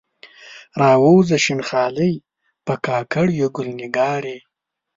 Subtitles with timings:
[0.81, 2.13] راووځه شین خالۍ،
[2.65, 4.37] په کاکړیو ګل نګارې